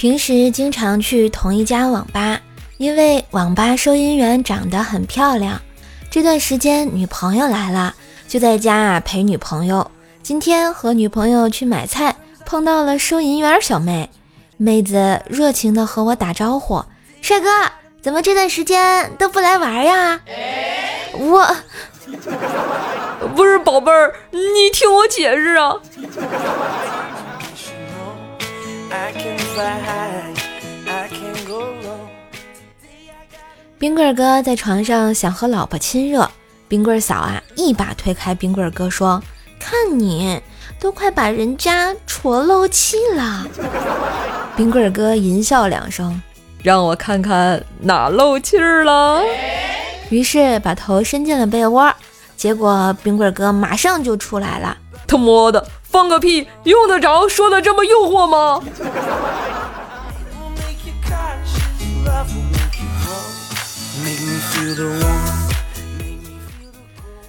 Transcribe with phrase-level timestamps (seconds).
[0.00, 2.40] 平时经常去同一家网吧，
[2.78, 5.60] 因为网吧收银员长得很漂亮。
[6.10, 7.94] 这段时间女朋友来了，
[8.26, 9.90] 就在家啊陪女朋友。
[10.22, 12.16] 今天和女朋友去买菜，
[12.46, 14.08] 碰到了收银员小妹，
[14.56, 16.82] 妹子热情的和我打招呼
[17.20, 17.50] ：“帅哥，
[18.00, 20.18] 怎么这段时间都不来玩呀？”
[21.12, 21.56] 我
[23.36, 25.76] 不是宝贝儿，你听我解释啊。
[33.78, 36.28] 冰棍哥在床上想和老婆亲热，
[36.68, 39.22] 冰棍嫂啊一把推开冰棍哥说
[39.58, 40.40] ：“看你
[40.78, 43.46] 都快把人家戳漏气了。
[44.56, 46.20] ”冰棍哥淫笑两声，
[46.62, 49.22] 让我看看哪漏气儿了。
[50.10, 51.94] 于是把头伸进了被窝，
[52.36, 54.76] 结果冰棍哥马上就出来了。
[55.06, 55.66] 他妈的！
[55.90, 58.62] 放个屁，用得着说的这么诱惑吗？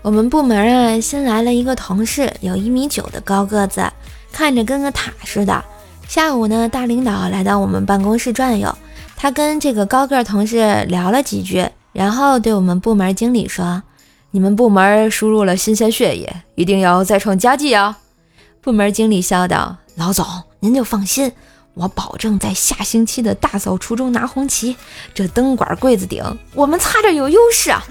[0.00, 3.84] 我们部门啊，新来了一个同事，有一米九的高个子，
[4.32, 5.62] 看着跟个塔似的。
[6.08, 8.74] 下午呢，大领导来到我们办公室转悠，
[9.16, 13.82] 他跟这个高个同事聊了几句，然后对我们部门经理说
[14.30, 17.98] ：“你们部门输入了新鲜血液，一定要再创佳绩啊！”
[18.66, 20.26] 部门经理笑道：“老总，
[20.58, 21.30] 您就放心，
[21.74, 24.76] 我保证在下星期的大扫除中拿红旗。
[25.14, 26.20] 这灯管柜子顶，
[26.52, 27.84] 我们擦着有优势啊！”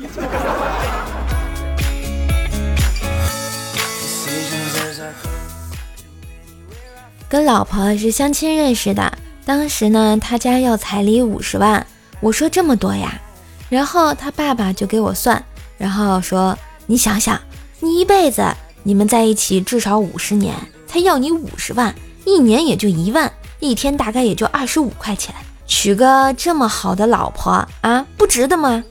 [7.30, 11.88] 跟老婆是相亲认识的，当时呢，他家要彩礼五十万，
[12.20, 13.22] 我说这么多呀，
[13.70, 15.42] 然后他爸爸就给我算，
[15.78, 17.40] 然后说：“你想想，
[17.80, 18.44] 你一辈子。”
[18.88, 20.56] 你们在一起至少五十年，
[20.86, 25.34] 才要你五十万，一年也就一万，一天大概也就二十五块钱，
[25.66, 28.84] 娶个这么好的老婆啊，不值得吗？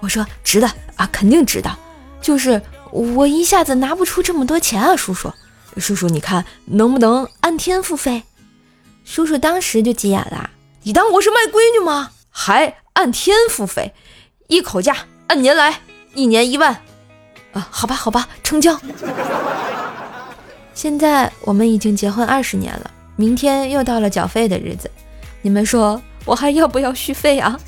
[0.00, 1.70] 我说值得啊，肯定值得，
[2.20, 2.60] 就是
[2.90, 5.32] 我一下子拿不出这么多钱啊，叔叔，
[5.76, 8.24] 叔叔你看能不能按天付费？
[9.04, 10.50] 叔叔当时就急眼了，
[10.82, 12.10] 你当我是卖闺女吗？
[12.30, 13.94] 还按天付费？
[14.48, 14.96] 一口价
[15.28, 15.82] 按年来，
[16.14, 16.76] 一年一万。
[17.56, 18.78] 啊，好吧，好吧，成交。
[20.74, 24.90] 现在我们已经结婚二十年了，明天又到了缴费的日子，
[25.40, 27.58] 你们说我还要不要续费啊？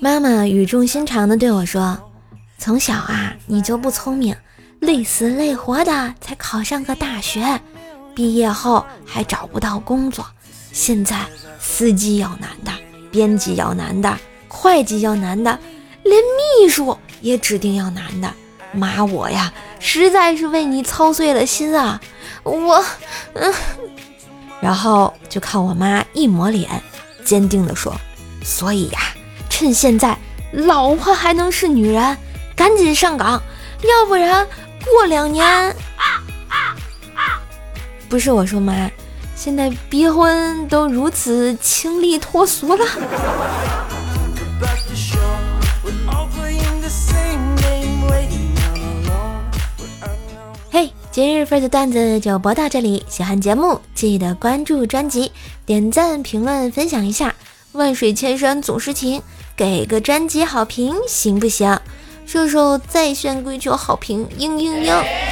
[0.00, 1.98] 妈妈语重心长的对我说
[2.56, 4.34] ：“从小啊，你就不聪明，
[4.80, 7.60] 累死累活的才考上个大学，
[8.14, 10.24] 毕业后还找不到工作，
[10.72, 11.26] 现在。”
[11.60, 12.72] 司机有难的，
[13.10, 15.58] 编辑要男的，会计要男的，
[16.02, 16.22] 连
[16.60, 18.32] 秘书也指定要男的。
[18.72, 22.00] 妈，我呀，实在是为你操碎了心啊！
[22.42, 22.84] 我，
[23.32, 23.52] 嗯，
[24.60, 26.68] 然后就看我妈一抹脸，
[27.24, 27.94] 坚定地说
[28.44, 28.98] ：“所以呀，
[29.48, 30.16] 趁现在
[30.52, 32.16] 老婆还能是女人，
[32.54, 33.42] 赶紧上岗，
[33.82, 34.46] 要不然
[34.84, 35.46] 过两年……
[35.46, 35.72] 啊
[36.48, 36.76] 啊
[37.14, 37.40] 啊
[38.08, 38.90] 不是我说妈。”
[39.40, 42.84] 现在逼婚都如此清丽脱俗了。
[50.72, 55.30] 嘿，今日份的段子就播到这里，喜欢节目记得关注专辑，
[55.64, 57.32] 点赞、评论、分享一下。
[57.70, 59.22] 万水千山总是情，
[59.56, 61.78] 给个专辑好评行不行？
[62.26, 65.27] 射手在线跪求好评，嘤嘤嘤。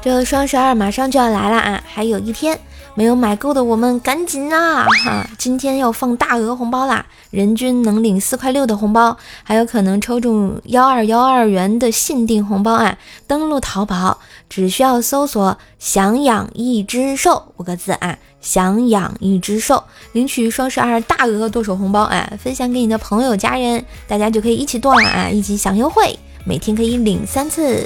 [0.00, 2.58] 这双十二马上就要来了啊，还有一天
[2.94, 5.28] 没有买够的我们赶紧啊哈！
[5.36, 12.96] 今天要放大额红包啦，人均能领四块六的红包，还有可能抽中幺二幺二元的限定红包啊！
[13.26, 19.82] 登录淘宝只需要搜索“想养一只兽”五个字啊，“想养一只兽”，
[20.12, 22.32] 领取双十二大额剁手红包啊！
[22.40, 27.84] 分享给你的朋友家人，大家就可以一起剁了啊，一起享优惠，每天可以领三次。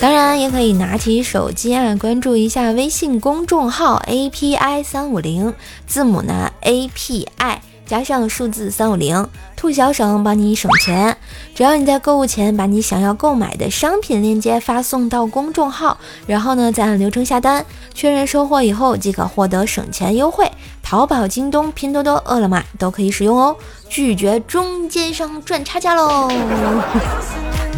[0.00, 5.54] 当然也可以拿起手机啊，关注一下微信公众号 A P I 三五零，
[5.86, 11.16] 字母呢 A P I 加上数字三五零，兔小省帮你省钱。
[11.54, 15.96] 只要你在购物前把你想要购买的商品链接发送到公众号，
[16.26, 20.50] 然后呢再按流程下单，确认收货以后即可获得省钱优惠。
[20.82, 23.56] 淘宝、京东、拼多多、饿了么都可以使用哦，
[23.88, 26.28] 拒绝中间商赚差价喽。